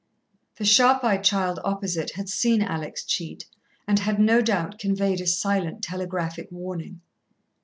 The 0.55 0.65
sharp 0.65 1.03
eyed 1.03 1.23
child 1.23 1.59
opposite 1.63 2.09
had 2.15 2.27
seen 2.27 2.63
Alex 2.63 3.03
cheat, 3.05 3.45
and 3.87 3.99
had 3.99 4.17
no 4.19 4.41
doubt 4.41 4.79
conveyed 4.79 5.21
a 5.21 5.27
silent 5.27 5.83
telegraphic 5.83 6.47
warning. 6.51 7.01